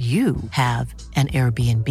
you 0.00 0.36
have 0.52 0.94
an 1.14 1.28
Airbnb. 1.28 1.86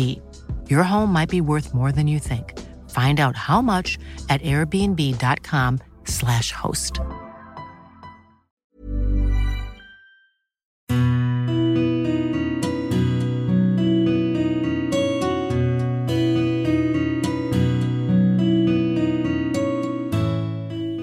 Your 0.68 0.82
home 0.82 1.14
might 1.14 1.30
be 1.30 1.42
worth 1.42 1.76
more 1.76 1.92
than 1.92 2.08
you 2.08 2.18
think. 2.18 2.58
Find 2.90 3.20
out 3.20 3.36
how 3.36 3.62
much 3.62 4.00
at 4.30 4.42
airbnb.com/slash 4.42 6.52
host. 6.52 7.00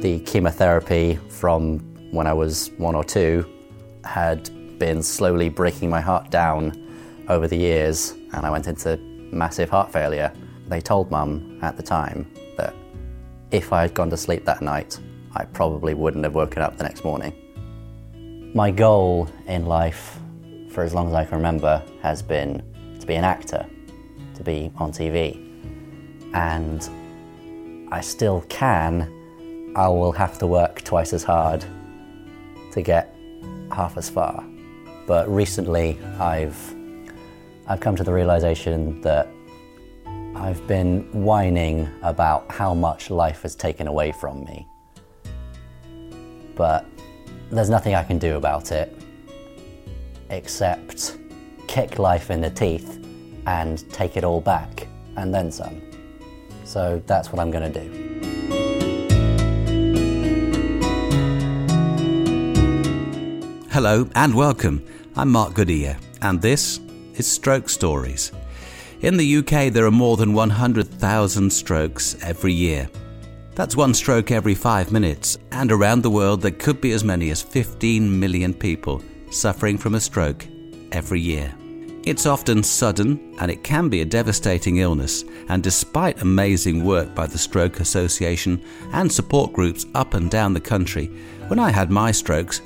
The 0.02 0.19
chemotherapy 0.27 1.20
from 1.28 1.78
when 2.11 2.27
I 2.27 2.33
was 2.33 2.73
one 2.78 2.97
or 2.97 3.05
two 3.05 3.48
had 4.05 4.50
been 4.80 5.05
slowly 5.05 5.48
breaking 5.48 5.88
my 5.88 6.00
heart 6.00 6.30
down 6.30 6.83
over 7.28 7.48
the 7.48 7.56
years, 7.56 8.12
and 8.32 8.46
I 8.46 8.50
went 8.50 8.66
into 8.66 8.96
massive 9.32 9.70
heart 9.70 9.92
failure. 9.92 10.32
They 10.68 10.80
told 10.80 11.10
mum 11.10 11.58
at 11.62 11.77
the 11.77 11.83
time 11.83 12.30
that 12.56 12.74
if 13.50 13.72
I 13.72 13.83
had 13.83 13.94
gone 13.94 14.10
to 14.10 14.16
sleep 14.16 14.44
that 14.44 14.62
night, 14.62 14.98
I 15.34 15.44
probably 15.44 15.94
wouldn't 15.94 16.24
have 16.24 16.34
woken 16.34 16.62
up 16.62 16.77
the 16.77 16.84
next 16.84 17.05
morning. 17.05 17.33
My 18.55 18.70
goal 18.70 19.28
in 19.46 19.66
life, 19.66 20.18
for 20.70 20.83
as 20.83 20.94
long 20.94 21.08
as 21.08 21.14
I 21.14 21.24
can 21.24 21.36
remember, 21.36 21.83
has 22.02 22.22
been 22.22 22.62
to 23.00 23.06
be 23.06 23.14
an 23.14 23.24
actor, 23.24 23.66
to 24.34 24.42
be 24.42 24.72
on 24.77 24.92
TV. 24.92 25.42
And 26.34 26.88
I 27.92 28.00
still 28.00 28.42
can. 28.48 29.72
I 29.77 29.88
will 29.88 30.12
have 30.12 30.38
to 30.38 30.46
work 30.46 30.83
twice 30.83 31.12
as 31.12 31.22
hard 31.22 31.64
to 32.72 32.83
get 32.83 33.14
half 33.70 33.96
as 33.96 34.08
far. 34.08 34.44
But 35.06 35.28
recently, 35.28 35.98
I've 36.18 36.75
I've 37.69 37.81
come 37.81 37.97
to 37.97 38.05
the 38.05 38.12
realization 38.12 39.00
that 39.00 39.27
I've 40.36 40.64
been 40.69 41.11
whining 41.12 41.89
about 42.03 42.48
how 42.48 42.75
much 42.75 43.11
life 43.11 43.42
has 43.42 43.56
taken 43.56 43.89
away 43.89 44.12
from 44.12 44.45
me. 44.45 44.69
But 46.55 46.86
there's 47.50 47.69
nothing 47.69 47.97
I 47.97 48.05
can 48.05 48.19
do 48.19 48.36
about 48.36 48.70
it 48.70 48.97
except 50.31 51.17
kick 51.67 51.98
life 51.98 52.31
in 52.31 52.41
the 52.41 52.50
teeth 52.50 53.05
and 53.47 53.91
take 53.92 54.17
it 54.17 54.23
all 54.23 54.41
back 54.41 54.86
and 55.17 55.34
then 55.34 55.51
some. 55.51 55.83
So 56.64 57.03
that's 57.06 57.33
what 57.33 57.41
I'm 57.41 57.51
going 57.51 57.73
to 57.73 57.80
do. 57.80 57.91
Hello 63.73 64.08
and 64.14 64.36
welcome. 64.36 64.86
I'm 65.17 65.33
Mark 65.33 65.55
Goodyear, 65.55 65.98
and 66.23 66.41
this 66.41 66.78
is 67.19 67.27
Stroke 67.27 67.69
Stories. 67.69 68.33
In 69.00 69.17
the 69.17 69.36
UK, 69.36 69.72
there 69.72 69.86
are 69.86 69.91
more 69.91 70.17
than 70.17 70.33
100,000 70.33 71.50
strokes 71.50 72.17
every 72.23 72.53
year. 72.53 72.89
That's 73.55 73.77
one 73.77 73.95
stroke 73.95 74.31
every 74.31 74.55
five 74.55 74.92
minutes, 74.92 75.39
and 75.52 75.73
around 75.73 76.02
the 76.02 76.11
world, 76.11 76.42
there 76.42 76.51
could 76.51 76.80
be 76.80 76.92
as 76.92 77.05
many 77.05 77.30
as 77.30 77.42
15 77.42 78.20
million 78.20 78.52
people 78.52 79.02
suffering 79.30 79.79
from 79.79 79.95
a 79.95 80.01
stroke 80.01 80.46
every 80.92 81.20
year. 81.20 81.55
It's 82.07 82.24
often 82.24 82.63
sudden 82.63 83.35
and 83.40 83.51
it 83.51 83.64
can 83.64 83.89
be 83.89 84.01
a 84.01 84.05
devastating 84.05 84.77
illness. 84.77 85.24
And 85.48 85.61
despite 85.61 86.23
amazing 86.23 86.85
work 86.85 87.17
by 87.17 87.27
the 87.27 87.36
Stroke 87.36 87.80
Association 87.80 88.63
and 88.92 89.11
support 89.11 89.52
groups 89.52 89.86
up 89.95 90.14
and 90.14 90.30
down 90.30 90.55
the 90.55 90.61
country, 90.61 91.07
when 91.48 91.58
I 91.58 91.70
had 91.70 91.90
my 91.90 92.13
strokes, 92.13 92.61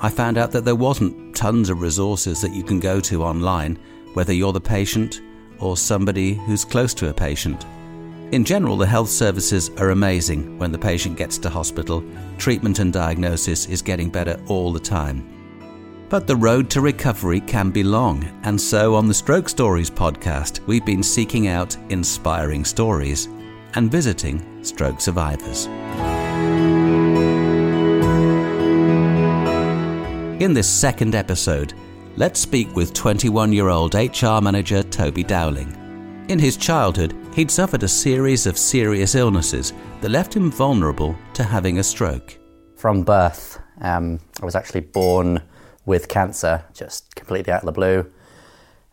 I 0.00 0.08
found 0.08 0.38
out 0.38 0.50
that 0.52 0.64
there 0.64 0.74
wasn't 0.74 1.36
tons 1.36 1.68
of 1.68 1.82
resources 1.82 2.40
that 2.40 2.54
you 2.54 2.62
can 2.64 2.80
go 2.80 2.98
to 3.00 3.22
online, 3.22 3.78
whether 4.16 4.32
you're 4.32 4.54
the 4.54 4.58
patient 4.58 5.20
or 5.58 5.76
somebody 5.76 6.32
who's 6.46 6.64
close 6.64 6.94
to 6.94 7.10
a 7.10 7.12
patient. 7.12 7.66
In 8.32 8.46
general, 8.46 8.78
the 8.78 8.86
health 8.86 9.10
services 9.10 9.68
are 9.76 9.90
amazing 9.90 10.56
when 10.56 10.72
the 10.72 10.78
patient 10.78 11.18
gets 11.18 11.36
to 11.36 11.50
hospital. 11.50 12.02
Treatment 12.38 12.78
and 12.78 12.90
diagnosis 12.90 13.66
is 13.66 13.82
getting 13.82 14.08
better 14.08 14.40
all 14.48 14.72
the 14.72 14.80
time. 14.80 16.06
But 16.08 16.26
the 16.26 16.34
road 16.34 16.70
to 16.70 16.80
recovery 16.80 17.40
can 17.40 17.70
be 17.70 17.82
long, 17.84 18.24
and 18.44 18.58
so 18.58 18.94
on 18.94 19.06
the 19.06 19.12
Stroke 19.12 19.50
Stories 19.50 19.90
podcast, 19.90 20.66
we've 20.66 20.86
been 20.86 21.02
seeking 21.02 21.48
out 21.48 21.76
inspiring 21.90 22.64
stories 22.64 23.26
and 23.74 23.92
visiting 23.92 24.64
stroke 24.64 25.02
survivors. 25.02 25.66
In 30.42 30.54
this 30.54 30.70
second 30.70 31.14
episode, 31.14 31.74
let's 32.16 32.40
speak 32.40 32.74
with 32.74 32.94
21 32.94 33.52
year 33.52 33.68
old 33.68 33.94
HR 33.94 34.40
manager 34.40 34.82
Toby 34.82 35.22
Dowling. 35.22 35.74
In 36.28 36.38
his 36.38 36.56
childhood, 36.56 37.14
he'd 37.34 37.50
suffered 37.50 37.82
a 37.82 37.88
series 37.88 38.46
of 38.46 38.58
serious 38.58 39.14
illnesses 39.14 39.72
that 40.00 40.08
left 40.08 40.34
him 40.34 40.50
vulnerable 40.50 41.14
to 41.34 41.44
having 41.44 41.78
a 41.78 41.84
stroke. 41.84 42.38
From 42.76 43.02
birth, 43.02 43.60
um, 43.80 44.18
I 44.40 44.44
was 44.44 44.54
actually 44.54 44.80
born 44.80 45.42
with 45.84 46.08
cancer, 46.08 46.64
just 46.74 47.14
completely 47.14 47.52
out 47.52 47.62
of 47.62 47.66
the 47.66 47.72
blue. 47.72 48.10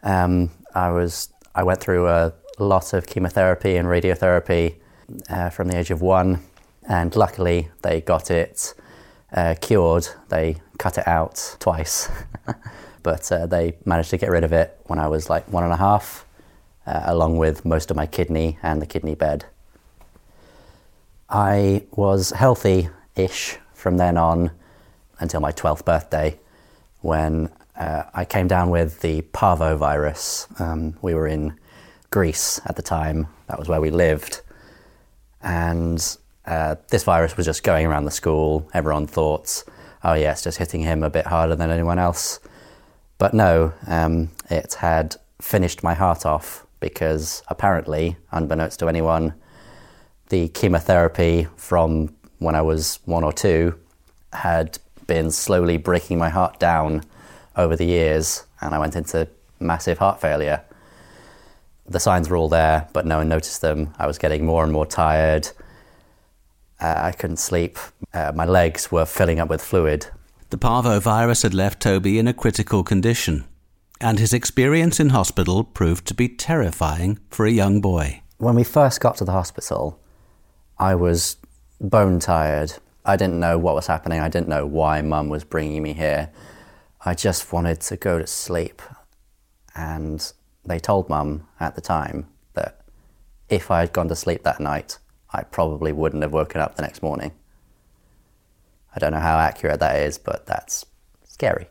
Um, 0.03 0.51
I 0.75 0.91
was 0.91 1.29
I 1.55 1.63
went 1.63 1.79
through 1.79 2.07
a 2.07 2.33
lot 2.59 2.93
of 2.93 3.07
chemotherapy 3.07 3.75
and 3.77 3.87
radiotherapy 3.87 4.75
uh, 5.29 5.49
from 5.49 5.69
the 5.69 5.77
age 5.77 5.91
of 5.91 6.01
one, 6.01 6.39
and 6.87 7.15
luckily 7.15 7.69
they 7.81 8.01
got 8.01 8.29
it 8.29 8.73
uh, 9.31 9.55
cured. 9.59 10.07
They 10.29 10.57
cut 10.77 10.97
it 10.97 11.07
out 11.07 11.55
twice, 11.59 12.09
but 13.03 13.31
uh, 13.31 13.45
they 13.45 13.75
managed 13.85 14.09
to 14.11 14.17
get 14.17 14.29
rid 14.29 14.43
of 14.43 14.53
it 14.53 14.79
when 14.85 14.97
I 14.97 15.07
was 15.07 15.29
like 15.29 15.51
one 15.51 15.63
and 15.63 15.73
a 15.73 15.77
half, 15.77 16.25
uh, 16.87 17.03
along 17.05 17.37
with 17.37 17.65
most 17.65 17.91
of 17.91 17.97
my 17.97 18.05
kidney 18.05 18.57
and 18.63 18.81
the 18.81 18.85
kidney 18.85 19.15
bed. 19.15 19.45
I 21.29 21.83
was 21.91 22.31
healthy 22.31 22.89
ish 23.15 23.57
from 23.73 23.97
then 23.97 24.17
on 24.17 24.51
until 25.19 25.39
my 25.39 25.51
12th 25.51 25.85
birthday 25.85 26.39
when 27.01 27.49
uh, 27.75 28.03
I 28.13 28.25
came 28.25 28.47
down 28.47 28.69
with 28.69 29.01
the 29.01 29.21
parvovirus. 29.21 30.59
Um, 30.59 30.97
we 31.01 31.13
were 31.13 31.27
in 31.27 31.57
Greece 32.11 32.61
at 32.65 32.75
the 32.75 32.81
time, 32.81 33.27
that 33.47 33.57
was 33.57 33.67
where 33.67 33.81
we 33.81 33.89
lived. 33.89 34.41
And 35.41 36.17
uh, 36.45 36.75
this 36.89 37.03
virus 37.03 37.35
was 37.35 37.45
just 37.45 37.63
going 37.63 37.85
around 37.85 38.05
the 38.05 38.11
school. 38.11 38.69
Everyone 38.73 39.07
thought, 39.07 39.63
oh, 40.03 40.13
yeah, 40.13 40.31
it's 40.31 40.43
just 40.43 40.57
hitting 40.57 40.81
him 40.81 41.03
a 41.03 41.09
bit 41.09 41.25
harder 41.25 41.55
than 41.55 41.71
anyone 41.71 41.99
else. 41.99 42.39
But 43.17 43.33
no, 43.33 43.73
um, 43.87 44.29
it 44.49 44.75
had 44.75 45.15
finished 45.41 45.83
my 45.83 45.93
heart 45.93 46.25
off 46.25 46.65
because 46.79 47.43
apparently, 47.47 48.17
unbeknownst 48.31 48.79
to 48.79 48.89
anyone, 48.89 49.33
the 50.29 50.49
chemotherapy 50.49 51.47
from 51.55 52.13
when 52.39 52.55
I 52.55 52.61
was 52.61 52.99
one 53.05 53.23
or 53.23 53.31
two 53.31 53.79
had 54.33 54.79
been 55.07 55.31
slowly 55.31 55.77
breaking 55.77 56.17
my 56.17 56.29
heart 56.29 56.59
down 56.59 57.03
over 57.55 57.75
the 57.75 57.85
years, 57.85 58.45
and 58.61 58.73
I 58.73 58.79
went 58.79 58.95
into 58.95 59.27
massive 59.59 59.99
heart 59.99 60.19
failure. 60.19 60.61
The 61.85 61.99
signs 61.99 62.29
were 62.29 62.37
all 62.37 62.49
there, 62.49 62.87
but 62.93 63.05
no 63.05 63.17
one 63.17 63.29
noticed 63.29 63.61
them. 63.61 63.93
I 63.97 64.07
was 64.07 64.17
getting 64.17 64.45
more 64.45 64.63
and 64.63 64.71
more 64.73 64.85
tired. 64.85 65.49
Uh, 66.79 66.95
I 66.97 67.11
couldn't 67.11 67.37
sleep. 67.37 67.77
Uh, 68.13 68.31
my 68.35 68.45
legs 68.45 68.91
were 68.91 69.05
filling 69.05 69.39
up 69.39 69.49
with 69.49 69.61
fluid. 69.61 70.07
The 70.53 70.59
parvovirus 70.59 71.41
had 71.41 71.55
left 71.55 71.81
Toby 71.81 72.19
in 72.19 72.27
a 72.27 72.33
critical 72.33 72.83
condition, 72.83 73.45
and 73.99 74.19
his 74.19 74.33
experience 74.33 74.99
in 74.99 75.09
hospital 75.09 75.63
proved 75.63 76.05
to 76.05 76.13
be 76.13 76.29
terrifying 76.29 77.17
for 77.31 77.47
a 77.47 77.51
young 77.51 77.81
boy. 77.81 78.21
When 78.37 78.53
we 78.53 78.63
first 78.63 79.01
got 79.01 79.17
to 79.17 79.25
the 79.25 79.31
hospital, 79.31 79.99
I 80.77 80.93
was 80.93 81.37
bone 81.81 82.19
tired. 82.19 82.73
I 83.03 83.15
didn't 83.15 83.39
know 83.39 83.57
what 83.57 83.73
was 83.73 83.87
happening. 83.87 84.19
I 84.19 84.29
didn't 84.29 84.47
know 84.47 84.67
why 84.67 85.01
mum 85.01 85.27
was 85.27 85.43
bringing 85.43 85.81
me 85.81 85.93
here. 85.93 86.29
I 87.03 87.15
just 87.15 87.51
wanted 87.51 87.81
to 87.81 87.97
go 87.97 88.19
to 88.19 88.27
sleep. 88.27 88.79
And 89.75 90.31
they 90.63 90.77
told 90.77 91.09
mum 91.09 91.47
at 91.59 91.73
the 91.73 91.81
time 91.81 92.27
that 92.53 92.81
if 93.49 93.71
I 93.71 93.79
had 93.79 93.91
gone 93.91 94.07
to 94.09 94.15
sleep 94.15 94.43
that 94.43 94.59
night, 94.59 94.99
I 95.31 95.45
probably 95.45 95.91
wouldn't 95.91 96.21
have 96.21 96.31
woken 96.31 96.61
up 96.61 96.75
the 96.75 96.83
next 96.83 97.01
morning. 97.01 97.31
I 98.95 98.99
don't 98.99 99.11
know 99.11 99.19
how 99.19 99.37
accurate 99.37 99.79
that 99.79 99.97
is, 99.97 100.17
but 100.17 100.45
that's 100.45 100.85
scary. 101.23 101.67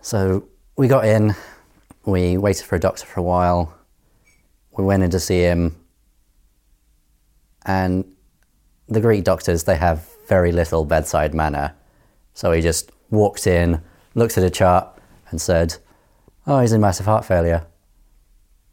So 0.00 0.48
we 0.76 0.88
got 0.88 1.04
in, 1.04 1.34
we 2.04 2.36
waited 2.36 2.64
for 2.64 2.76
a 2.76 2.80
doctor 2.80 3.06
for 3.06 3.20
a 3.20 3.22
while. 3.22 3.74
We 4.76 4.84
went 4.84 5.02
in 5.02 5.10
to 5.10 5.20
see 5.20 5.40
him, 5.40 5.76
and 7.64 8.04
the 8.88 9.00
Greek 9.00 9.24
doctors, 9.24 9.64
they 9.64 9.76
have 9.76 10.08
very 10.26 10.52
little 10.52 10.84
bedside 10.84 11.34
manner. 11.34 11.74
So 12.34 12.52
he 12.52 12.62
just 12.62 12.90
walked 13.10 13.46
in, 13.46 13.82
looked 14.14 14.38
at 14.38 14.44
a 14.44 14.50
chart, 14.50 14.88
and 15.30 15.40
said, 15.40 15.76
Oh, 16.46 16.60
he's 16.60 16.72
in 16.72 16.80
massive 16.80 17.06
heart 17.06 17.24
failure. 17.24 17.66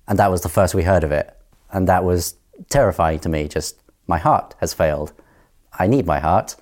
And 0.07 0.17
that 0.19 0.31
was 0.31 0.41
the 0.41 0.49
first 0.49 0.73
we 0.73 0.83
heard 0.83 1.03
of 1.03 1.11
it. 1.11 1.35
And 1.71 1.87
that 1.89 2.05
was 2.05 2.35
terrifying 2.69 3.19
to 3.19 3.29
me. 3.29 3.47
Just, 3.49 3.81
my 4.07 4.17
heart 4.17 4.55
has 4.59 4.73
failed. 4.73 5.11
I 5.77 5.87
need 5.87 6.05
my 6.05 6.19
heart. 6.19 6.55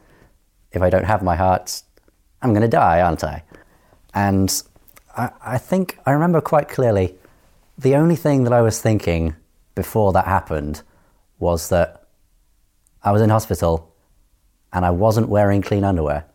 If 0.73 0.81
I 0.81 0.89
don't 0.89 1.05
have 1.05 1.23
my 1.23 1.35
heart, 1.35 1.83
I'm 2.41 2.51
going 2.51 2.61
to 2.61 2.67
die, 2.67 3.01
aren't 3.01 3.23
I? 3.23 3.43
And 4.13 4.63
I, 5.15 5.31
I 5.41 5.57
think 5.57 5.97
I 6.05 6.11
remember 6.11 6.41
quite 6.41 6.67
clearly 6.67 7.15
the 7.77 7.95
only 7.95 8.15
thing 8.15 8.43
that 8.43 8.53
I 8.53 8.61
was 8.61 8.81
thinking 8.81 9.35
before 9.75 10.13
that 10.13 10.25
happened 10.25 10.83
was 11.39 11.69
that 11.69 12.07
I 13.03 13.11
was 13.11 13.21
in 13.21 13.29
hospital 13.29 13.93
and 14.71 14.85
I 14.85 14.91
wasn't 14.91 15.29
wearing 15.29 15.61
clean 15.61 15.83
underwear. 15.83 16.25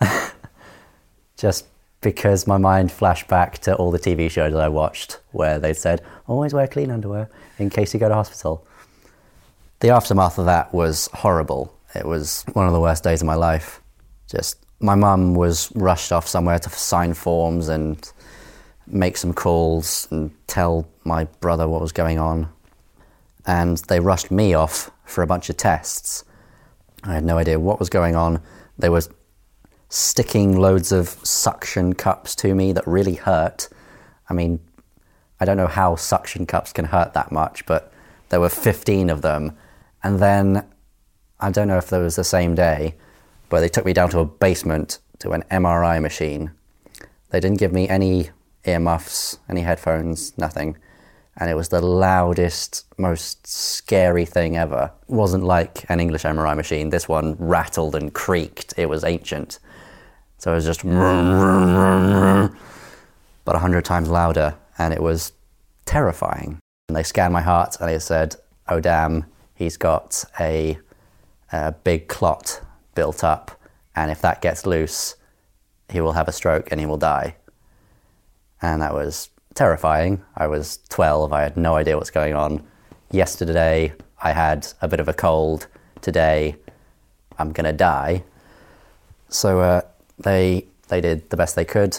Just 1.36 1.66
because 2.00 2.46
my 2.46 2.58
mind 2.58 2.92
flashed 2.92 3.28
back 3.28 3.58
to 3.58 3.74
all 3.76 3.90
the 3.90 3.98
TV 3.98 4.30
shows 4.30 4.52
that 4.52 4.62
I 4.62 4.68
watched 4.68 5.20
where 5.32 5.58
they 5.58 5.72
said, 5.72 6.02
always 6.26 6.52
wear 6.52 6.66
clean 6.66 6.90
underwear 6.90 7.28
in 7.58 7.70
case 7.70 7.94
you 7.94 8.00
go 8.00 8.08
to 8.08 8.14
hospital. 8.14 8.66
The 9.80 9.90
aftermath 9.90 10.38
of 10.38 10.46
that 10.46 10.72
was 10.72 11.08
horrible. 11.12 11.76
It 11.94 12.06
was 12.06 12.44
one 12.52 12.66
of 12.66 12.72
the 12.72 12.80
worst 12.80 13.02
days 13.02 13.20
of 13.20 13.26
my 13.26 13.34
life. 13.34 13.81
Just, 14.32 14.64
my 14.80 14.94
mum 14.94 15.34
was 15.34 15.70
rushed 15.74 16.10
off 16.10 16.26
somewhere 16.26 16.58
to 16.58 16.70
sign 16.70 17.12
forms 17.12 17.68
and 17.68 18.10
make 18.86 19.18
some 19.18 19.34
calls 19.34 20.08
and 20.10 20.30
tell 20.46 20.88
my 21.04 21.24
brother 21.40 21.68
what 21.68 21.82
was 21.82 21.92
going 21.92 22.18
on. 22.18 22.48
And 23.46 23.76
they 23.88 24.00
rushed 24.00 24.30
me 24.30 24.54
off 24.54 24.90
for 25.04 25.22
a 25.22 25.26
bunch 25.26 25.50
of 25.50 25.58
tests. 25.58 26.24
I 27.04 27.12
had 27.12 27.24
no 27.24 27.36
idea 27.36 27.60
what 27.60 27.78
was 27.78 27.90
going 27.90 28.16
on. 28.16 28.40
They 28.78 28.88
were 28.88 29.02
sticking 29.90 30.56
loads 30.56 30.92
of 30.92 31.10
suction 31.22 31.92
cups 31.92 32.34
to 32.36 32.54
me 32.54 32.72
that 32.72 32.86
really 32.86 33.14
hurt. 33.14 33.68
I 34.30 34.32
mean, 34.32 34.60
I 35.40 35.44
don't 35.44 35.58
know 35.58 35.66
how 35.66 35.96
suction 35.96 36.46
cups 36.46 36.72
can 36.72 36.86
hurt 36.86 37.12
that 37.12 37.30
much, 37.30 37.66
but 37.66 37.92
there 38.30 38.40
were 38.40 38.48
15 38.48 39.10
of 39.10 39.20
them. 39.20 39.58
And 40.02 40.20
then 40.20 40.64
I 41.38 41.50
don't 41.50 41.68
know 41.68 41.76
if 41.76 41.90
there 41.90 42.00
was 42.00 42.16
the 42.16 42.24
same 42.24 42.54
day, 42.54 42.94
they 43.60 43.68
took 43.68 43.84
me 43.84 43.92
down 43.92 44.08
to 44.10 44.20
a 44.20 44.24
basement 44.24 44.98
to 45.18 45.32
an 45.32 45.44
MRI 45.50 46.00
machine. 46.00 46.52
They 47.30 47.40
didn't 47.40 47.58
give 47.58 47.72
me 47.72 47.88
any 47.88 48.30
earmuffs, 48.64 49.38
any 49.48 49.60
headphones, 49.62 50.36
nothing. 50.38 50.76
And 51.36 51.50
it 51.50 51.54
was 51.54 51.68
the 51.70 51.80
loudest, 51.80 52.84
most 52.98 53.46
scary 53.46 54.24
thing 54.24 54.56
ever. 54.56 54.92
It 55.08 55.12
wasn't 55.14 55.44
like 55.44 55.84
an 55.90 56.00
English 56.00 56.24
MRI 56.24 56.56
machine. 56.56 56.90
This 56.90 57.08
one 57.08 57.36
rattled 57.38 57.94
and 57.94 58.12
creaked. 58.12 58.74
It 58.76 58.88
was 58.88 59.04
ancient. 59.04 59.58
So 60.38 60.52
it 60.52 60.56
was 60.56 60.64
just 60.64 60.82
but 63.44 63.56
a 63.56 63.58
hundred 63.58 63.84
times 63.84 64.08
louder, 64.08 64.54
and 64.78 64.92
it 64.92 65.02
was 65.02 65.32
terrifying. 65.84 66.58
And 66.88 66.96
they 66.96 67.02
scanned 67.02 67.32
my 67.32 67.40
heart, 67.40 67.76
and 67.80 67.88
they 67.88 67.98
said, 67.98 68.36
"Oh 68.68 68.80
damn, 68.80 69.26
he's 69.54 69.76
got 69.76 70.24
a, 70.40 70.78
a 71.52 71.72
big 71.72 72.08
clot 72.08 72.60
built 72.94 73.24
up, 73.24 73.60
and 73.94 74.10
if 74.10 74.20
that 74.22 74.42
gets 74.42 74.66
loose, 74.66 75.16
he 75.90 76.00
will 76.00 76.12
have 76.12 76.28
a 76.28 76.32
stroke 76.32 76.70
and 76.70 76.80
he 76.80 76.86
will 76.86 76.98
die." 76.98 77.36
And 78.60 78.80
that 78.82 78.94
was 78.94 79.30
terrifying. 79.54 80.22
I 80.36 80.46
was 80.46 80.78
12. 80.88 81.32
I 81.32 81.42
had 81.42 81.56
no 81.56 81.74
idea 81.74 81.96
what's 81.96 82.10
going 82.10 82.34
on. 82.34 82.62
Yesterday, 83.10 83.92
I 84.22 84.32
had 84.32 84.68
a 84.80 84.88
bit 84.88 85.00
of 85.00 85.08
a 85.08 85.12
cold. 85.12 85.66
Today, 86.00 86.56
I'm 87.38 87.52
gonna 87.52 87.72
die. 87.72 88.24
So 89.28 89.60
uh, 89.60 89.80
they 90.18 90.66
they 90.88 91.00
did 91.00 91.30
the 91.30 91.36
best 91.36 91.56
they 91.56 91.64
could. 91.64 91.98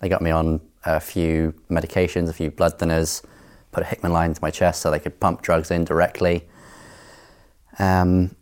They 0.00 0.08
got 0.08 0.22
me 0.22 0.30
on 0.30 0.60
a 0.84 1.00
few 1.00 1.54
medications, 1.70 2.28
a 2.28 2.32
few 2.32 2.50
blood 2.50 2.78
thinners, 2.78 3.22
put 3.72 3.82
a 3.82 3.86
Hickman 3.86 4.12
line 4.12 4.30
into 4.30 4.42
my 4.42 4.50
chest 4.50 4.80
so 4.80 4.90
they 4.90 4.98
could 4.98 5.20
pump 5.20 5.42
drugs 5.42 5.70
in 5.70 5.84
directly. 5.84 6.46
Um, 7.78 8.34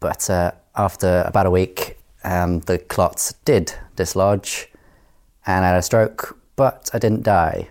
but 0.00 0.28
uh, 0.30 0.52
after 0.76 1.22
about 1.26 1.46
a 1.46 1.50
week, 1.50 1.98
um, 2.24 2.60
the 2.60 2.78
clots 2.78 3.34
did 3.44 3.74
dislodge, 3.96 4.68
and 5.46 5.64
I 5.64 5.68
had 5.68 5.78
a 5.78 5.82
stroke, 5.82 6.38
but 6.56 6.90
I 6.92 6.98
didn't 6.98 7.22
die, 7.22 7.68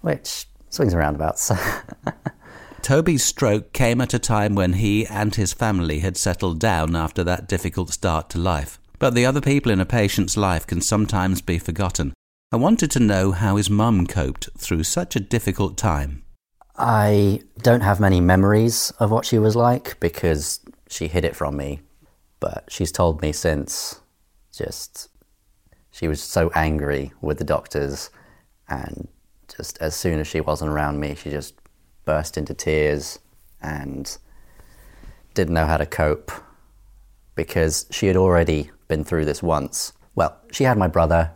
which 0.00 0.46
swings 0.70 0.92
and 0.92 1.00
roundabouts. 1.00 1.52
Toby's 2.82 3.24
stroke 3.24 3.72
came 3.72 4.00
at 4.00 4.14
a 4.14 4.18
time 4.18 4.56
when 4.56 4.74
he 4.74 5.06
and 5.06 5.34
his 5.34 5.52
family 5.52 6.00
had 6.00 6.16
settled 6.16 6.58
down 6.58 6.96
after 6.96 7.22
that 7.22 7.46
difficult 7.46 7.90
start 7.90 8.28
to 8.30 8.38
life. 8.38 8.80
But 8.98 9.14
the 9.14 9.26
other 9.26 9.40
people 9.40 9.70
in 9.70 9.80
a 9.80 9.86
patient's 9.86 10.36
life 10.36 10.66
can 10.66 10.80
sometimes 10.80 11.40
be 11.40 11.58
forgotten. 11.58 12.12
I 12.50 12.56
wanted 12.56 12.90
to 12.92 13.00
know 13.00 13.32
how 13.32 13.56
his 13.56 13.70
mum 13.70 14.06
coped 14.06 14.48
through 14.58 14.82
such 14.82 15.14
a 15.14 15.20
difficult 15.20 15.76
time. 15.76 16.22
I 16.76 17.42
don't 17.62 17.82
have 17.82 18.00
many 18.00 18.20
memories 18.20 18.90
of 18.98 19.10
what 19.10 19.24
she 19.24 19.38
was 19.38 19.54
like 19.54 19.98
because 20.00 20.60
she 20.92 21.08
hid 21.08 21.24
it 21.24 21.36
from 21.36 21.56
me. 21.56 21.80
But 22.40 22.64
she's 22.68 22.92
told 22.92 23.22
me 23.22 23.32
since 23.32 24.00
just 24.52 25.08
she 25.90 26.08
was 26.08 26.22
so 26.22 26.50
angry 26.54 27.12
with 27.20 27.38
the 27.38 27.44
doctors 27.44 28.10
and 28.68 29.08
just 29.54 29.78
as 29.80 29.94
soon 29.94 30.18
as 30.18 30.26
she 30.26 30.40
wasn't 30.40 30.70
around 30.70 30.98
me 31.00 31.14
she 31.14 31.30
just 31.30 31.54
burst 32.04 32.36
into 32.36 32.52
tears 32.52 33.18
and 33.62 34.18
didn't 35.34 35.54
know 35.54 35.66
how 35.66 35.76
to 35.76 35.86
cope 35.86 36.30
because 37.34 37.86
she 37.90 38.06
had 38.06 38.16
already 38.16 38.70
been 38.88 39.04
through 39.04 39.24
this 39.24 39.42
once. 39.42 39.92
Well, 40.14 40.36
she 40.50 40.64
had 40.64 40.76
my 40.76 40.88
brother, 40.88 41.32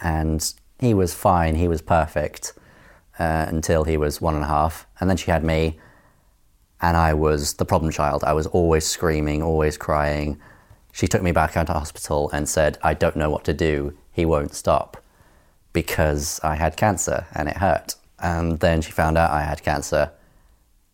and 0.00 0.52
he 0.80 0.94
was 0.94 1.14
fine, 1.14 1.54
he 1.54 1.68
was 1.68 1.80
perfect 1.80 2.54
uh, 3.18 3.46
until 3.48 3.84
he 3.84 3.96
was 3.96 4.20
one 4.20 4.34
and 4.34 4.44
a 4.44 4.48
half. 4.48 4.86
And 4.98 5.08
then 5.08 5.16
she 5.16 5.30
had 5.30 5.44
me, 5.44 5.78
and 6.82 6.96
I 6.96 7.14
was 7.14 7.54
the 7.54 7.64
problem 7.64 7.92
child. 7.92 8.24
I 8.24 8.32
was 8.32 8.48
always 8.48 8.84
screaming, 8.84 9.40
always 9.40 9.78
crying. 9.78 10.40
She 10.92 11.06
took 11.06 11.22
me 11.22 11.30
back 11.30 11.56
out 11.56 11.68
to 11.68 11.72
hospital 11.72 12.28
and 12.32 12.48
said, 12.48 12.76
I 12.82 12.92
don't 12.92 13.16
know 13.16 13.30
what 13.30 13.44
to 13.44 13.54
do, 13.54 13.96
he 14.12 14.26
won't 14.26 14.54
stop, 14.54 15.02
because 15.72 16.40
I 16.42 16.56
had 16.56 16.76
cancer 16.76 17.26
and 17.34 17.48
it 17.48 17.56
hurt. 17.58 17.94
And 18.18 18.60
then 18.60 18.82
she 18.82 18.92
found 18.92 19.16
out 19.16 19.30
I 19.30 19.42
had 19.42 19.62
cancer, 19.62 20.10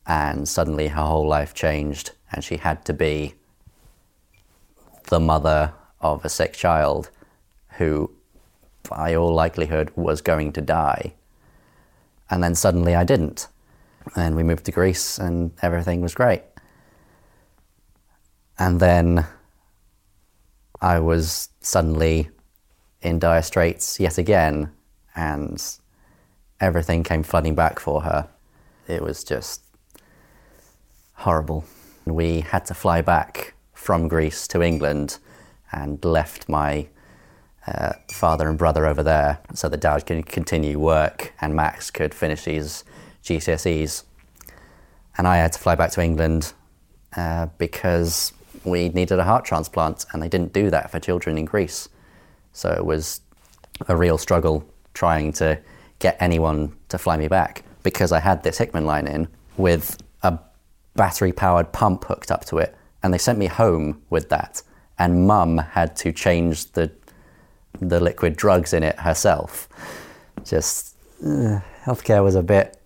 and 0.06 0.48
suddenly 0.48 0.88
her 0.88 1.02
whole 1.02 1.26
life 1.26 1.52
changed, 1.52 2.12
and 2.32 2.44
she 2.44 2.58
had 2.58 2.84
to 2.84 2.92
be 2.92 3.34
the 5.06 5.20
mother 5.20 5.72
of 6.00 6.24
a 6.24 6.28
sick 6.28 6.52
child 6.52 7.10
who, 7.78 8.10
by 8.88 9.14
all 9.14 9.34
likelihood, 9.34 9.90
was 9.96 10.20
going 10.20 10.52
to 10.52 10.60
die. 10.60 11.14
And 12.30 12.42
then 12.42 12.54
suddenly 12.54 12.94
I 12.94 13.04
didn't. 13.04 13.48
And 14.16 14.36
we 14.36 14.42
moved 14.42 14.64
to 14.66 14.72
Greece 14.72 15.18
and 15.18 15.52
everything 15.62 16.00
was 16.00 16.14
great. 16.14 16.42
And 18.58 18.80
then 18.80 19.26
I 20.80 20.98
was 20.98 21.48
suddenly 21.60 22.30
in 23.00 23.18
dire 23.18 23.42
straits 23.42 24.00
yet 24.00 24.18
again, 24.18 24.72
and 25.14 25.62
everything 26.60 27.04
came 27.04 27.22
flooding 27.22 27.54
back 27.54 27.78
for 27.78 28.02
her. 28.02 28.28
It 28.86 29.02
was 29.02 29.22
just 29.22 29.62
horrible. 31.14 31.64
We 32.04 32.40
had 32.40 32.64
to 32.66 32.74
fly 32.74 33.02
back 33.02 33.54
from 33.74 34.08
Greece 34.08 34.48
to 34.48 34.62
England 34.62 35.18
and 35.70 36.02
left 36.04 36.48
my 36.48 36.88
uh, 37.66 37.92
father 38.10 38.48
and 38.48 38.56
brother 38.56 38.86
over 38.86 39.02
there 39.02 39.40
so 39.52 39.68
that 39.68 39.80
dad 39.80 40.06
could 40.06 40.26
continue 40.26 40.78
work 40.78 41.34
and 41.40 41.54
Max 41.54 41.90
could 41.90 42.14
finish 42.14 42.44
his 42.44 42.82
GCSEs. 43.28 44.04
And 45.16 45.26
I 45.26 45.36
had 45.36 45.52
to 45.52 45.58
fly 45.58 45.74
back 45.74 45.90
to 45.92 46.02
England 46.02 46.52
uh, 47.16 47.46
because 47.58 48.32
we 48.64 48.88
needed 48.90 49.18
a 49.18 49.24
heart 49.24 49.44
transplant 49.44 50.06
and 50.12 50.22
they 50.22 50.28
didn't 50.28 50.52
do 50.52 50.70
that 50.70 50.90
for 50.90 50.98
children 51.00 51.38
in 51.38 51.44
Greece. 51.44 51.88
So 52.52 52.70
it 52.70 52.84
was 52.84 53.20
a 53.88 53.96
real 53.96 54.18
struggle 54.18 54.66
trying 54.94 55.32
to 55.34 55.58
get 55.98 56.16
anyone 56.20 56.76
to 56.88 56.98
fly 56.98 57.16
me 57.16 57.28
back 57.28 57.64
because 57.82 58.12
I 58.12 58.20
had 58.20 58.42
this 58.42 58.58
Hickman 58.58 58.86
line 58.86 59.06
in 59.06 59.28
with 59.56 59.96
a 60.22 60.38
battery 60.94 61.32
powered 61.32 61.72
pump 61.72 62.04
hooked 62.04 62.30
up 62.30 62.44
to 62.46 62.58
it. 62.58 62.74
And 63.02 63.14
they 63.14 63.18
sent 63.18 63.38
me 63.38 63.46
home 63.46 64.02
with 64.10 64.28
that 64.30 64.62
and 64.98 65.26
mum 65.26 65.58
had 65.58 65.96
to 65.96 66.12
change 66.12 66.72
the 66.72 66.90
the 67.80 68.00
liquid 68.00 68.36
drugs 68.36 68.72
in 68.72 68.82
it 68.82 68.98
herself. 68.98 69.68
Just 70.44 70.96
uh, 71.24 71.60
healthcare 71.84 72.24
was 72.24 72.34
a 72.34 72.42
bit 72.42 72.77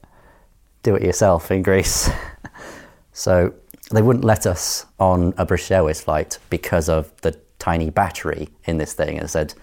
do 0.82 0.94
it 0.94 1.02
yourself 1.02 1.50
in 1.50 1.62
Greece. 1.62 2.10
so 3.12 3.54
they 3.90 4.02
wouldn't 4.02 4.24
let 4.24 4.46
us 4.46 4.86
on 4.98 5.34
a 5.36 5.44
British 5.44 5.70
Airways 5.70 6.00
flight 6.00 6.38
because 6.50 6.88
of 6.88 7.12
the 7.22 7.38
tiny 7.58 7.90
battery 7.90 8.48
in 8.64 8.78
this 8.78 8.92
thing 8.92 9.18
and 9.18 9.30
said 9.30 9.54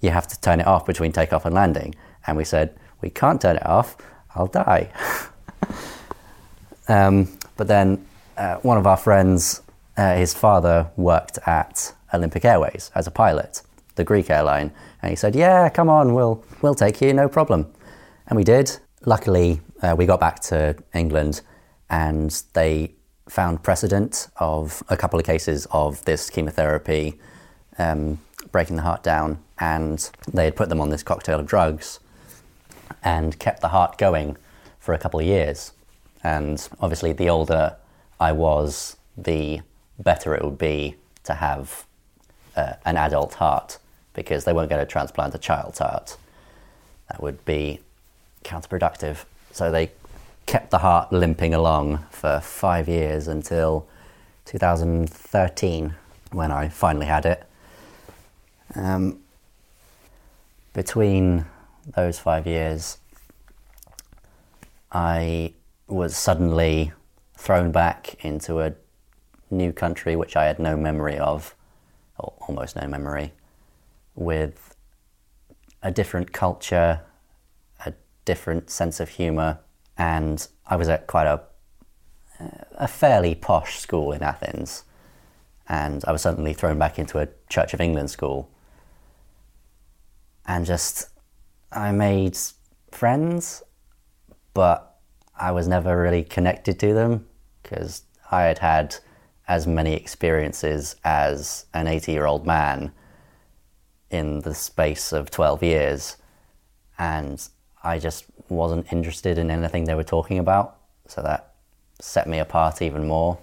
you 0.00 0.10
have 0.10 0.28
to 0.28 0.40
turn 0.40 0.60
it 0.60 0.66
off 0.66 0.86
between 0.86 1.12
takeoff 1.12 1.44
and 1.44 1.54
landing. 1.54 1.94
And 2.26 2.36
we 2.36 2.44
said, 2.44 2.74
We 3.00 3.10
can't 3.10 3.40
turn 3.40 3.56
it 3.56 3.66
off, 3.66 3.96
I'll 4.34 4.46
die. 4.46 4.90
um, 6.88 7.28
but 7.56 7.66
then 7.66 8.06
uh, 8.36 8.56
one 8.56 8.78
of 8.78 8.86
our 8.86 8.96
friends, 8.96 9.62
uh, 9.96 10.14
his 10.16 10.34
father 10.34 10.90
worked 10.96 11.38
at 11.46 11.94
Olympic 12.14 12.44
Airways 12.44 12.90
as 12.94 13.06
a 13.06 13.10
pilot, 13.10 13.62
the 13.96 14.04
Greek 14.04 14.30
airline. 14.30 14.72
And 15.02 15.10
he 15.10 15.16
said, 15.16 15.34
Yeah, 15.34 15.68
come 15.68 15.88
on, 15.88 16.14
we'll, 16.14 16.44
we'll 16.62 16.74
take 16.74 17.00
you, 17.00 17.12
no 17.12 17.28
problem. 17.28 17.72
And 18.26 18.36
we 18.36 18.44
did. 18.44 18.78
Luckily, 19.06 19.62
uh, 19.80 19.94
we 19.96 20.04
got 20.04 20.20
back 20.20 20.40
to 20.40 20.76
England 20.94 21.40
and 21.88 22.42
they 22.52 22.92
found 23.28 23.62
precedent 23.62 24.28
of 24.36 24.82
a 24.90 24.96
couple 24.96 25.18
of 25.18 25.24
cases 25.24 25.66
of 25.70 26.04
this 26.04 26.28
chemotherapy 26.28 27.18
um, 27.78 28.18
breaking 28.52 28.76
the 28.76 28.82
heart 28.82 29.02
down, 29.02 29.38
and 29.58 30.10
they 30.32 30.44
had 30.44 30.56
put 30.56 30.68
them 30.68 30.80
on 30.80 30.90
this 30.90 31.02
cocktail 31.02 31.40
of 31.40 31.46
drugs 31.46 32.00
and 33.02 33.38
kept 33.38 33.60
the 33.60 33.68
heart 33.68 33.96
going 33.96 34.36
for 34.78 34.92
a 34.92 34.98
couple 34.98 35.18
of 35.18 35.26
years. 35.26 35.72
And 36.22 36.68
obviously, 36.80 37.12
the 37.12 37.30
older 37.30 37.76
I 38.18 38.32
was, 38.32 38.96
the 39.16 39.60
better 39.98 40.34
it 40.34 40.44
would 40.44 40.58
be 40.58 40.96
to 41.24 41.34
have 41.34 41.86
uh, 42.56 42.74
an 42.84 42.96
adult 42.96 43.34
heart 43.34 43.78
because 44.12 44.44
they 44.44 44.52
weren't 44.52 44.68
going 44.68 44.84
to 44.84 44.90
transplant 44.90 45.34
a 45.34 45.38
child's 45.38 45.78
heart. 45.78 46.16
That 47.08 47.22
would 47.22 47.44
be 47.44 47.80
counterproductive. 48.44 49.24
So 49.52 49.70
they 49.70 49.92
kept 50.46 50.70
the 50.70 50.78
heart 50.78 51.12
limping 51.12 51.54
along 51.54 52.04
for 52.10 52.40
five 52.40 52.88
years 52.88 53.28
until 53.28 53.86
2013 54.46 55.94
when 56.32 56.50
I 56.50 56.68
finally 56.68 57.06
had 57.06 57.26
it. 57.26 57.44
Um, 58.74 59.20
between 60.72 61.46
those 61.94 62.18
five 62.18 62.46
years, 62.46 62.98
I 64.92 65.54
was 65.86 66.16
suddenly 66.16 66.92
thrown 67.36 67.72
back 67.72 68.24
into 68.24 68.60
a 68.60 68.74
new 69.50 69.72
country 69.72 70.16
which 70.16 70.36
I 70.36 70.44
had 70.44 70.58
no 70.58 70.76
memory 70.76 71.18
of, 71.18 71.54
or 72.18 72.32
almost 72.48 72.76
no 72.76 72.86
memory, 72.86 73.32
with 74.14 74.74
a 75.82 75.90
different 75.90 76.32
culture, 76.32 77.00
different 78.24 78.70
sense 78.70 79.00
of 79.00 79.08
humour, 79.10 79.60
and 79.96 80.46
I 80.66 80.76
was 80.76 80.88
at 80.88 81.06
quite 81.06 81.26
a 81.26 81.42
a 82.74 82.88
fairly 82.88 83.34
posh 83.34 83.78
school 83.78 84.12
in 84.12 84.22
Athens, 84.22 84.84
and 85.68 86.02
I 86.06 86.12
was 86.12 86.22
suddenly 86.22 86.54
thrown 86.54 86.78
back 86.78 86.98
into 86.98 87.18
a 87.18 87.28
Church 87.50 87.74
of 87.74 87.80
England 87.80 88.10
school, 88.10 88.50
and 90.46 90.64
just 90.64 91.10
I 91.70 91.92
made 91.92 92.38
friends, 92.90 93.62
but 94.54 94.98
I 95.38 95.52
was 95.52 95.68
never 95.68 96.00
really 96.00 96.24
connected 96.24 96.78
to 96.80 96.94
them 96.94 97.26
because 97.62 98.04
I 98.30 98.42
had 98.42 98.58
had 98.58 98.96
as 99.48 99.66
many 99.66 99.94
experiences 99.94 100.96
as 101.04 101.66
an 101.74 101.88
80 101.88 102.12
year 102.12 102.26
old 102.26 102.46
man 102.46 102.92
in 104.10 104.40
the 104.40 104.54
space 104.54 105.12
of 105.12 105.30
12 105.30 105.62
years, 105.62 106.16
and 106.98 107.48
I 107.82 107.98
just 107.98 108.24
wasn't 108.48 108.92
interested 108.92 109.38
in 109.38 109.50
anything 109.50 109.84
they 109.84 109.94
were 109.94 110.04
talking 110.04 110.38
about, 110.38 110.76
so 111.06 111.22
that 111.22 111.54
set 112.00 112.26
me 112.26 112.38
apart 112.38 112.82
even 112.82 113.06
more. 113.06 113.38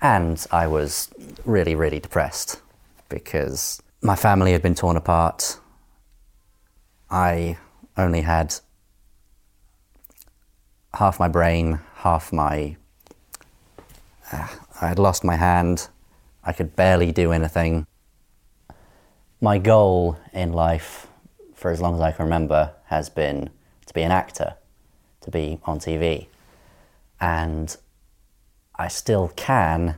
And 0.00 0.44
I 0.50 0.66
was 0.66 1.10
really, 1.44 1.74
really 1.74 2.00
depressed 2.00 2.60
because 3.08 3.82
my 4.00 4.16
family 4.16 4.52
had 4.52 4.62
been 4.62 4.74
torn 4.74 4.96
apart. 4.96 5.58
I 7.10 7.58
only 7.96 8.20
had 8.20 8.54
half 10.94 11.18
my 11.18 11.28
brain, 11.28 11.80
half 11.96 12.32
my. 12.32 12.76
Uh, 14.32 14.48
I 14.80 14.88
had 14.88 14.98
lost 14.98 15.24
my 15.24 15.36
hand. 15.36 15.88
I 16.44 16.52
could 16.52 16.76
barely 16.76 17.12
do 17.12 17.32
anything. 17.32 17.86
My 19.40 19.58
goal 19.58 20.18
in 20.32 20.52
life, 20.52 21.06
for 21.54 21.70
as 21.70 21.80
long 21.80 21.94
as 21.94 22.00
I 22.00 22.12
can 22.12 22.24
remember, 22.24 22.72
has 22.88 23.08
been 23.08 23.50
to 23.86 23.94
be 23.94 24.02
an 24.02 24.10
actor, 24.10 24.54
to 25.22 25.30
be 25.30 25.58
on 25.64 25.78
TV. 25.78 26.26
And 27.20 27.76
I 28.76 28.88
still 28.88 29.32
can, 29.36 29.96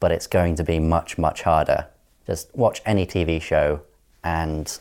but 0.00 0.12
it's 0.12 0.26
going 0.26 0.56
to 0.56 0.64
be 0.64 0.78
much, 0.78 1.18
much 1.18 1.42
harder. 1.42 1.86
Just 2.26 2.54
watch 2.54 2.80
any 2.86 3.06
TV 3.06 3.40
show 3.40 3.82
and 4.22 4.78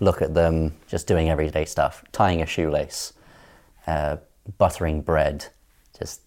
look 0.00 0.22
at 0.22 0.34
them 0.34 0.74
just 0.88 1.06
doing 1.06 1.28
everyday 1.28 1.64
stuff, 1.64 2.04
tying 2.12 2.42
a 2.42 2.46
shoelace, 2.46 3.12
uh, 3.86 4.16
buttering 4.58 5.00
bread, 5.00 5.46
just 5.98 6.22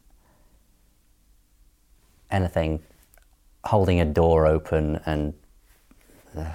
anything, 2.31 2.81
holding 3.63 3.99
a 3.99 4.05
door 4.05 4.45
open 4.45 4.99
and 5.05 5.33
uh, 6.37 6.51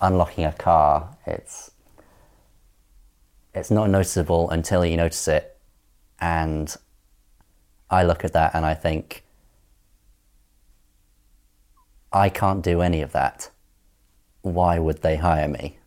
unlocking 0.00 0.44
a 0.44 0.52
car. 0.52 1.16
It's 1.26 1.70
it's 3.56 3.70
not 3.70 3.88
noticeable 3.88 4.50
until 4.50 4.84
you 4.84 4.98
notice 4.98 5.26
it. 5.26 5.56
And 6.20 6.74
I 7.90 8.02
look 8.02 8.22
at 8.24 8.34
that 8.34 8.54
and 8.54 8.66
I 8.66 8.74
think, 8.74 9.24
I 12.12 12.28
can't 12.28 12.62
do 12.62 12.82
any 12.82 13.00
of 13.00 13.12
that. 13.12 13.50
Why 14.42 14.78
would 14.78 15.02
they 15.02 15.16
hire 15.16 15.48
me? 15.48 15.78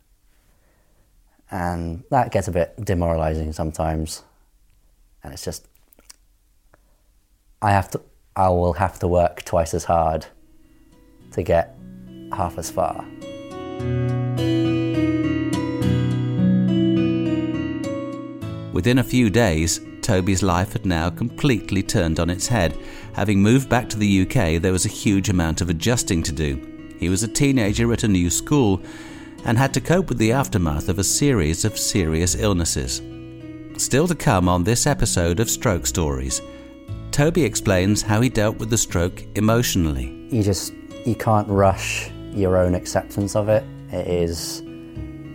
And 1.50 2.02
that 2.10 2.32
gets 2.32 2.48
a 2.48 2.52
bit 2.52 2.74
demoralizing 2.84 3.52
sometimes. 3.52 4.24
And 5.22 5.32
it's 5.32 5.44
just, 5.44 5.68
I 7.62 7.70
have 7.70 7.88
to, 7.90 8.00
I 8.34 8.48
will 8.48 8.74
have 8.74 8.98
to 8.98 9.08
work 9.08 9.44
twice 9.44 9.74
as 9.74 9.84
hard 9.84 10.26
to 11.32 11.42
get 11.42 11.76
half 12.32 12.58
as 12.58 12.70
far. 12.70 13.04
Within 18.80 18.96
a 18.96 19.04
few 19.04 19.28
days, 19.28 19.78
Toby's 20.00 20.42
life 20.42 20.72
had 20.72 20.86
now 20.86 21.10
completely 21.10 21.82
turned 21.82 22.18
on 22.18 22.30
its 22.30 22.46
head. 22.46 22.78
Having 23.12 23.42
moved 23.42 23.68
back 23.68 23.90
to 23.90 23.98
the 23.98 24.22
UK, 24.22 24.58
there 24.62 24.72
was 24.72 24.86
a 24.86 24.88
huge 24.88 25.28
amount 25.28 25.60
of 25.60 25.68
adjusting 25.68 26.22
to 26.22 26.32
do. 26.32 26.96
He 26.98 27.10
was 27.10 27.22
a 27.22 27.28
teenager 27.28 27.92
at 27.92 28.04
a 28.04 28.08
new 28.08 28.30
school 28.30 28.80
and 29.44 29.58
had 29.58 29.74
to 29.74 29.82
cope 29.82 30.08
with 30.08 30.16
the 30.16 30.32
aftermath 30.32 30.88
of 30.88 30.98
a 30.98 31.04
series 31.04 31.66
of 31.66 31.76
serious 31.76 32.34
illnesses. 32.34 33.02
Still 33.76 34.08
to 34.08 34.14
come 34.14 34.48
on 34.48 34.64
this 34.64 34.86
episode 34.86 35.40
of 35.40 35.50
Stroke 35.50 35.84
Stories, 35.84 36.40
Toby 37.10 37.44
explains 37.44 38.00
how 38.00 38.22
he 38.22 38.30
dealt 38.30 38.56
with 38.56 38.70
the 38.70 38.78
stroke 38.78 39.22
emotionally. 39.36 40.26
You 40.30 40.42
just 40.42 40.72
you 41.04 41.16
can't 41.16 41.48
rush 41.48 42.10
your 42.32 42.56
own 42.56 42.74
acceptance 42.74 43.36
of 43.36 43.50
it. 43.50 43.62
It 43.92 44.06
is 44.06 44.60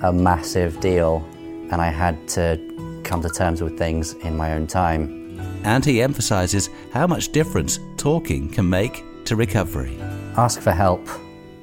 a 0.02 0.12
massive 0.12 0.80
deal, 0.80 1.24
and 1.70 1.76
I 1.76 1.90
had 1.90 2.28
to 2.30 2.75
come 3.06 3.22
to 3.22 3.30
terms 3.30 3.62
with 3.62 3.78
things 3.78 4.14
in 4.14 4.36
my 4.36 4.54
own 4.54 4.68
time. 4.68 5.40
And 5.64 5.86
he 5.86 6.02
emphasises 6.02 6.70
how 6.92 7.08
much 7.08 7.32
difference 7.32 7.80
talking 7.98 8.50
can 8.50 8.70
make 8.70 9.04
to 9.26 9.36
recovery. 9.36 9.98
Ask 10.36 10.60
for 10.60 10.72
help 10.72 11.08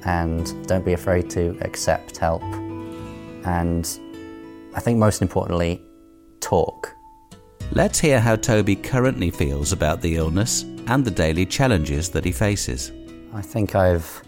and 0.05 0.67
don't 0.67 0.85
be 0.85 0.93
afraid 0.93 1.29
to 1.31 1.57
accept 1.61 2.17
help. 2.17 2.43
And 3.45 3.85
I 4.73 4.79
think 4.79 4.97
most 4.97 5.21
importantly, 5.21 5.81
talk. 6.39 6.91
Let's 7.71 7.99
hear 7.99 8.19
how 8.19 8.35
Toby 8.35 8.75
currently 8.75 9.31
feels 9.31 9.71
about 9.71 10.01
the 10.01 10.15
illness 10.15 10.63
and 10.87 11.05
the 11.05 11.11
daily 11.11 11.45
challenges 11.45 12.09
that 12.11 12.25
he 12.25 12.31
faces. 12.31 12.91
I 13.33 13.41
think 13.41 13.75
I've 13.75 14.21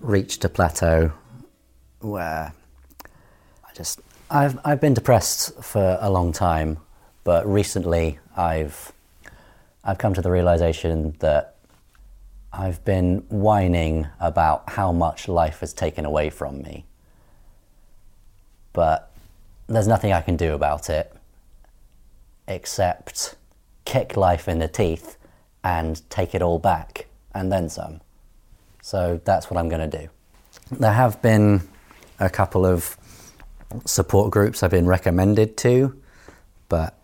reached 0.00 0.44
a 0.44 0.48
plateau 0.48 1.12
where 2.00 2.52
I 3.04 3.74
just 3.74 4.00
I've 4.34 4.58
I've 4.64 4.80
been 4.80 4.94
depressed 4.94 5.62
for 5.62 5.98
a 6.00 6.08
long 6.08 6.32
time, 6.32 6.78
but 7.22 7.46
recently 7.46 8.18
I've 8.34 8.90
I've 9.84 9.98
come 9.98 10.14
to 10.14 10.22
the 10.22 10.30
realization 10.30 11.14
that 11.18 11.56
I've 12.50 12.82
been 12.82 13.26
whining 13.28 14.06
about 14.18 14.70
how 14.70 14.90
much 14.90 15.28
life 15.28 15.60
has 15.60 15.74
taken 15.74 16.06
away 16.06 16.30
from 16.30 16.62
me. 16.62 16.86
But 18.72 19.12
there's 19.66 19.86
nothing 19.86 20.14
I 20.14 20.22
can 20.22 20.36
do 20.36 20.54
about 20.54 20.88
it 20.88 21.14
except 22.48 23.34
kick 23.84 24.16
life 24.16 24.48
in 24.48 24.60
the 24.60 24.68
teeth 24.68 25.18
and 25.62 26.00
take 26.08 26.34
it 26.34 26.40
all 26.40 26.58
back 26.58 27.06
and 27.34 27.52
then 27.52 27.68
some. 27.68 28.00
So 28.80 29.20
that's 29.26 29.50
what 29.50 29.58
I'm 29.58 29.68
going 29.68 29.90
to 29.90 29.98
do. 29.98 30.08
There 30.70 30.92
have 30.92 31.20
been 31.20 31.68
a 32.18 32.30
couple 32.30 32.64
of 32.64 32.96
support 33.84 34.30
groups 34.30 34.62
I've 34.62 34.70
been 34.70 34.86
recommended 34.86 35.56
to, 35.58 36.00
but 36.68 36.98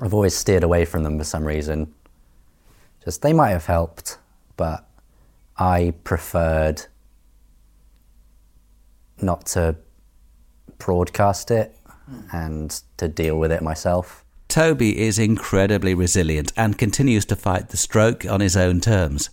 I've 0.00 0.14
always 0.14 0.34
steered 0.34 0.62
away 0.62 0.84
from 0.84 1.02
them 1.02 1.18
for 1.18 1.24
some 1.24 1.44
reason. 1.44 1.94
Just 3.04 3.22
they 3.22 3.32
might 3.32 3.50
have 3.50 3.66
helped, 3.66 4.18
but 4.56 4.86
I 5.56 5.94
preferred 6.04 6.86
not 9.20 9.46
to 9.46 9.76
broadcast 10.78 11.50
it 11.50 11.76
and 12.32 12.80
to 12.96 13.08
deal 13.08 13.38
with 13.38 13.52
it 13.52 13.62
myself. 13.62 14.24
Toby 14.48 14.98
is 14.98 15.18
incredibly 15.18 15.94
resilient 15.94 16.52
and 16.56 16.78
continues 16.78 17.26
to 17.26 17.36
fight 17.36 17.68
the 17.68 17.76
stroke 17.76 18.24
on 18.24 18.40
his 18.40 18.56
own 18.56 18.80
terms. 18.80 19.28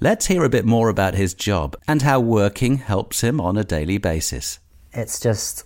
Let's 0.00 0.26
hear 0.26 0.42
a 0.42 0.48
bit 0.48 0.64
more 0.64 0.88
about 0.88 1.14
his 1.14 1.34
job 1.34 1.76
and 1.86 2.00
how 2.02 2.20
working 2.20 2.78
helps 2.78 3.20
him 3.20 3.40
on 3.40 3.58
a 3.58 3.64
daily 3.64 3.98
basis. 3.98 4.58
It's 4.92 5.20
just 5.20 5.64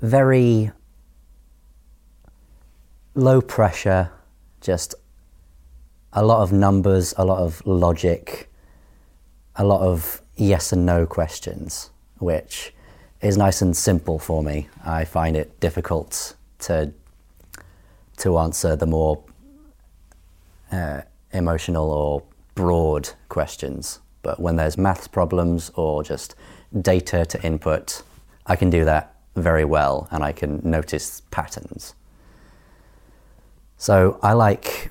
very 0.00 0.70
low 3.14 3.40
pressure, 3.40 4.10
just 4.60 4.94
a 6.12 6.24
lot 6.24 6.42
of 6.42 6.52
numbers, 6.52 7.14
a 7.16 7.24
lot 7.24 7.38
of 7.38 7.64
logic, 7.66 8.50
a 9.56 9.64
lot 9.64 9.82
of 9.82 10.22
yes 10.36 10.72
and 10.72 10.86
no 10.86 11.06
questions, 11.06 11.90
which 12.18 12.72
is 13.20 13.36
nice 13.36 13.60
and 13.60 13.76
simple 13.76 14.18
for 14.18 14.42
me. 14.42 14.68
I 14.84 15.04
find 15.04 15.36
it 15.36 15.60
difficult 15.60 16.34
to 16.60 16.92
to 18.18 18.38
answer 18.38 18.76
the 18.76 18.86
more 18.86 19.24
uh, 20.70 21.00
emotional 21.32 21.90
or 21.90 22.22
broad 22.54 23.08
questions. 23.30 24.00
But 24.22 24.38
when 24.38 24.56
there's 24.56 24.76
maths 24.76 25.08
problems 25.08 25.70
or 25.74 26.02
just 26.02 26.34
data 26.82 27.24
to 27.24 27.42
input, 27.42 28.02
I 28.44 28.56
can 28.56 28.68
do 28.68 28.84
that 28.84 29.19
very 29.42 29.64
well 29.64 30.08
and 30.10 30.22
I 30.22 30.32
can 30.32 30.60
notice 30.62 31.22
patterns. 31.30 31.94
So 33.76 34.18
I 34.22 34.34
like 34.34 34.90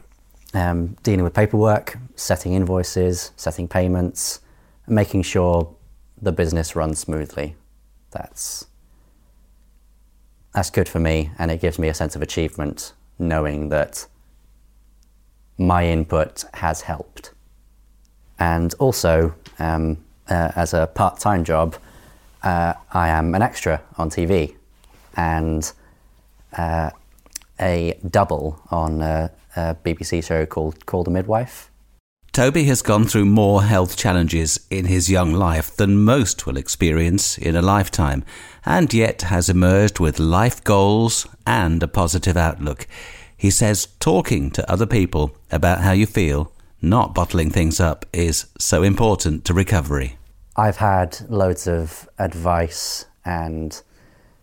um, 0.53 0.95
dealing 1.03 1.23
with 1.23 1.33
paperwork, 1.33 1.97
setting 2.15 2.53
invoices, 2.53 3.31
setting 3.35 3.67
payments, 3.67 4.41
making 4.87 5.21
sure 5.21 5.75
the 6.21 6.31
business 6.31 6.75
runs 6.75 6.99
smoothly. 6.99 7.55
That's 8.11 8.65
that's 10.53 10.71
good 10.71 10.89
for 10.89 10.99
me, 10.99 11.29
and 11.37 11.51
it 11.51 11.61
gives 11.61 11.77
me 11.77 11.89
a 11.89 11.93
sense 11.93 12.15
of 12.15 12.23
achievement 12.23 12.93
knowing 13.19 13.69
that 13.69 14.07
my 15.59 15.85
input 15.85 16.43
has 16.55 16.81
helped. 16.81 17.31
And 18.39 18.73
also, 18.79 19.35
um, 19.59 20.03
uh, 20.27 20.51
as 20.55 20.73
a 20.73 20.87
part 20.87 21.19
time 21.19 21.43
job, 21.43 21.75
uh, 22.43 22.73
I 22.93 23.09
am 23.09 23.35
an 23.35 23.41
extra 23.41 23.81
on 23.97 24.09
TV 24.09 24.55
and 25.15 25.71
uh, 26.57 26.91
a 27.59 27.97
double 28.09 28.61
on 28.71 29.01
a, 29.01 29.31
a 29.55 29.75
BBC 29.83 30.23
show 30.23 30.45
called 30.45 30.85
Call 30.85 31.03
the 31.03 31.11
Midwife. 31.11 31.69
Toby 32.31 32.65
has 32.65 32.81
gone 32.81 33.05
through 33.05 33.25
more 33.25 33.63
health 33.63 33.97
challenges 33.97 34.65
in 34.69 34.85
his 34.85 35.09
young 35.09 35.33
life 35.33 35.75
than 35.75 36.03
most 36.03 36.45
will 36.45 36.57
experience 36.57 37.37
in 37.37 37.55
a 37.55 37.61
lifetime, 37.61 38.23
and 38.65 38.93
yet 38.93 39.23
has 39.23 39.49
emerged 39.49 39.99
with 39.99 40.19
life 40.19 40.63
goals 40.63 41.27
and 41.45 41.81
a 41.81 41.87
positive 41.87 42.37
outlook. 42.37 42.87
He 43.35 43.49
says 43.49 43.87
talking 43.99 44.51
to 44.51 44.71
other 44.71 44.85
people 44.85 45.35
about 45.51 45.81
how 45.81 45.91
you 45.91 46.05
feel, 46.05 46.51
not 46.81 47.15
bottling 47.15 47.49
things 47.49 47.79
up, 47.79 48.05
is 48.13 48.45
so 48.59 48.83
important 48.83 49.43
to 49.45 49.53
recovery. 49.53 50.18
I've 50.55 50.77
had 50.77 51.29
loads 51.29 51.67
of 51.67 52.09
advice 52.17 53.05
and 53.23 53.81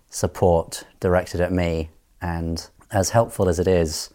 support 0.09 0.85
directed 1.01 1.41
at 1.41 1.53
me, 1.53 1.91
and 2.23 2.67
as 2.91 3.11
helpful 3.11 3.49
as 3.49 3.59
it 3.59 3.67
is, 3.67 4.11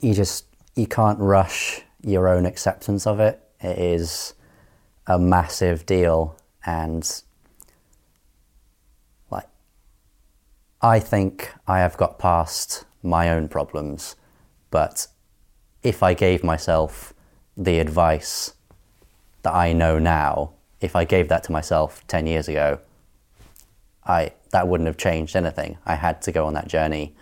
you 0.00 0.14
just 0.14 0.46
you 0.74 0.86
can't 0.86 1.18
rush 1.20 1.82
your 2.02 2.28
own 2.28 2.46
acceptance 2.46 3.06
of 3.06 3.20
it. 3.20 3.40
It 3.60 3.78
is 3.78 4.34
a 5.06 5.18
massive 5.18 5.86
deal, 5.86 6.36
and 6.64 7.22
like 9.30 9.48
I 10.80 10.98
think 10.98 11.52
I 11.68 11.78
have 11.80 11.96
got 11.96 12.18
past 12.18 12.84
my 13.02 13.30
own 13.30 13.48
problems, 13.48 14.16
but 14.70 15.06
if 15.82 16.02
I 16.02 16.14
gave 16.14 16.42
myself 16.42 17.12
the 17.56 17.78
advice 17.78 18.54
that 19.42 19.54
I 19.54 19.72
know 19.72 19.98
now, 19.98 20.52
if 20.80 20.96
I 20.96 21.04
gave 21.04 21.28
that 21.28 21.44
to 21.44 21.52
myself 21.52 22.06
10 22.08 22.26
years 22.26 22.48
ago, 22.48 22.80
I 24.04 24.32
that 24.50 24.68
wouldn't 24.68 24.86
have 24.86 24.96
changed 24.96 25.36
anything. 25.36 25.78
I 25.86 25.94
had 25.94 26.22
to 26.22 26.32
go 26.32 26.46
on 26.46 26.54
that 26.54 26.68
journey 26.68 27.14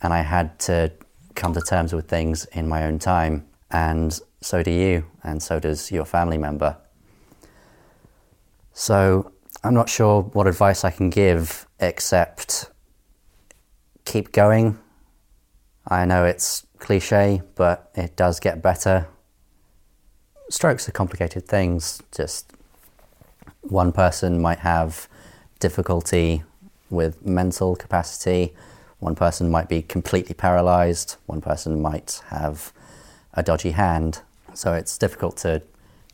and 0.00 0.12
I 0.12 0.22
had 0.22 0.58
to 0.60 0.92
come 1.34 1.52
to 1.54 1.60
terms 1.60 1.92
with 1.92 2.08
things 2.08 2.44
in 2.46 2.68
my 2.68 2.84
own 2.84 2.98
time 2.98 3.46
and 3.70 4.18
so 4.40 4.62
do 4.62 4.70
you 4.70 5.04
and 5.22 5.42
so 5.42 5.58
does 5.58 5.90
your 5.90 6.04
family 6.04 6.38
member. 6.38 6.76
So 8.72 9.32
I'm 9.64 9.74
not 9.74 9.88
sure 9.88 10.22
what 10.22 10.46
advice 10.46 10.84
I 10.84 10.90
can 10.90 11.10
give 11.10 11.66
except 11.80 12.70
keep 14.04 14.32
going. 14.32 14.78
I 15.88 16.04
know 16.04 16.24
it's 16.24 16.66
cliche, 16.78 17.42
but 17.54 17.90
it 17.94 18.16
does 18.16 18.40
get 18.40 18.62
better 18.62 19.08
strokes 20.50 20.88
are 20.88 20.92
complicated 20.92 21.46
things. 21.46 22.02
Just 22.12 22.52
one 23.62 23.92
person 23.92 24.40
might 24.40 24.60
have 24.60 25.08
difficulty 25.58 26.42
with 26.90 27.24
mental 27.26 27.74
capacity, 27.74 28.54
one 28.98 29.14
person 29.14 29.50
might 29.50 29.68
be 29.68 29.82
completely 29.82 30.34
paralyzed, 30.34 31.16
one 31.26 31.40
person 31.40 31.82
might 31.82 32.22
have 32.28 32.72
a 33.34 33.42
dodgy 33.42 33.72
hand. 33.72 34.20
So 34.54 34.72
it's 34.72 34.96
difficult 34.96 35.36
to 35.38 35.62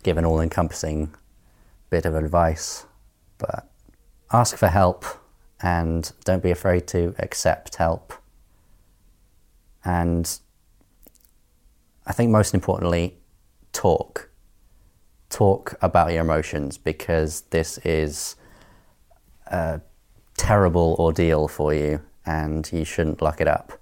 give 0.02 0.16
an 0.16 0.24
all 0.24 0.40
encompassing 0.40 1.14
bit 1.90 2.06
of 2.06 2.14
advice. 2.14 2.86
But 3.38 3.68
ask 4.32 4.56
for 4.56 4.68
help 4.68 5.04
and 5.60 6.10
don't 6.24 6.42
be 6.42 6.50
afraid 6.50 6.86
to 6.88 7.14
accept 7.18 7.76
help. 7.76 8.14
And 9.84 10.38
I 12.06 12.12
think 12.12 12.30
most 12.30 12.54
importantly, 12.54 13.18
talk. 13.72 14.30
Talk 15.30 15.74
about 15.80 16.12
your 16.12 16.20
emotions 16.20 16.78
because 16.78 17.42
this 17.50 17.78
is 17.78 18.37
a 19.46 19.80
terrible 20.37 20.96
ordeal 20.98 21.48
for 21.48 21.72
you 21.74 22.00
and 22.26 22.70
you 22.72 22.85
shouldn't 22.85 23.22
lock 23.22 23.40
it 23.40 23.48
up. 23.48 23.72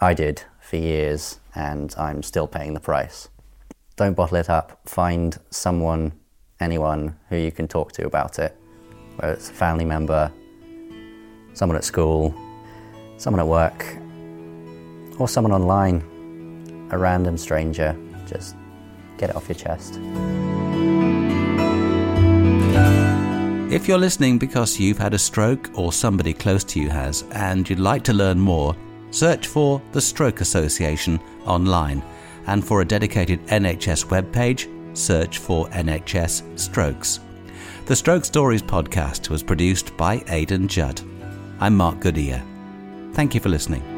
I 0.00 0.14
did 0.14 0.42
for 0.60 0.76
years 0.76 1.40
and 1.54 1.94
I'm 1.96 2.22
still 2.22 2.46
paying 2.46 2.74
the 2.74 2.80
price. 2.80 3.28
Don't 3.96 4.14
bottle 4.14 4.36
it 4.36 4.50
up. 4.50 4.80
Find 4.84 5.38
someone, 5.50 6.12
anyone 6.60 7.16
who 7.30 7.36
you 7.36 7.50
can 7.50 7.66
talk 7.66 7.92
to 7.92 8.06
about 8.06 8.38
it, 8.38 8.54
whether 9.16 9.32
it's 9.32 9.48
a 9.48 9.54
family 9.54 9.86
member, 9.86 10.30
someone 11.54 11.76
at 11.76 11.84
school, 11.84 12.34
someone 13.16 13.40
at 13.40 13.46
work, 13.46 13.96
or 15.18 15.26
someone 15.26 15.52
online, 15.52 16.88
a 16.90 16.98
random 16.98 17.38
stranger. 17.38 17.96
Just 18.26 18.54
get 19.16 19.30
it 19.30 19.36
off 19.36 19.48
your 19.48 19.56
chest. 19.56 20.00
If 23.68 23.88
you're 23.88 23.98
listening 23.98 24.38
because 24.38 24.78
you've 24.78 24.98
had 24.98 25.12
a 25.12 25.18
stroke 25.18 25.70
or 25.74 25.92
somebody 25.92 26.32
close 26.32 26.64
to 26.64 26.80
you 26.80 26.88
has 26.88 27.24
and 27.32 27.68
you'd 27.68 27.80
like 27.80 28.04
to 28.04 28.12
learn 28.12 28.38
more, 28.38 28.76
search 29.10 29.48
for 29.48 29.82
the 29.92 30.00
Stroke 30.00 30.40
Association 30.40 31.20
online 31.44 32.02
and 32.46 32.64
for 32.64 32.80
a 32.80 32.84
dedicated 32.84 33.44
NHS 33.46 34.06
webpage, 34.06 34.68
search 34.96 35.38
for 35.38 35.68
NHS 35.70 36.58
Strokes. 36.58 37.20
The 37.86 37.96
Stroke 37.96 38.24
Stories 38.24 38.62
podcast 38.62 39.30
was 39.30 39.42
produced 39.42 39.96
by 39.96 40.22
Aidan 40.28 40.68
Judd. 40.68 41.00
I'm 41.60 41.76
Mark 41.76 42.00
Goodyear. 42.00 42.42
Thank 43.12 43.34
you 43.34 43.40
for 43.40 43.48
listening. 43.48 43.95